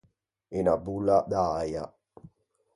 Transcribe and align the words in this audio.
Unna 0.57 0.75
bolla 0.85 1.17
d’äia. 1.31 1.85